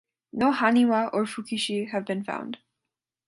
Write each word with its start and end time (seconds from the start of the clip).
No 0.43 0.51
"haniwa" 0.51 1.11
or 1.13 1.25
"fukiishi" 1.25 1.91
have 1.91 2.05
been 2.07 2.23
found. 2.23 2.57